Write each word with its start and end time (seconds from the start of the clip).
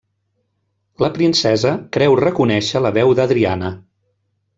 La 1.03 1.09
princesa 1.17 1.73
creu 1.97 2.17
reconèixer 2.21 2.81
la 2.87 2.93
veu 2.97 3.13
d'Adriana. 3.21 3.71